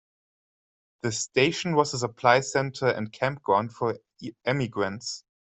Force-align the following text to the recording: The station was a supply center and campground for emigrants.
The 1.03 1.11
station 1.11 1.75
was 1.75 1.93
a 1.93 1.99
supply 1.99 2.39
center 2.39 2.87
and 2.87 3.13
campground 3.13 3.71
for 3.73 3.99
emigrants. 4.45 5.25